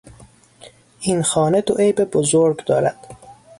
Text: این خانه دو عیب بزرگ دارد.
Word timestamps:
این 0.99 1.21
خانه 1.21 1.61
دو 1.61 1.73
عیب 1.73 2.01
بزرگ 2.01 2.65
دارد. 2.65 3.15